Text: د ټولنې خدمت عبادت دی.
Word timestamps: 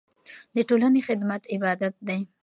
د 0.55 0.57
ټولنې 0.69 1.01
خدمت 1.07 1.41
عبادت 1.53 1.93
دی. 2.07 2.19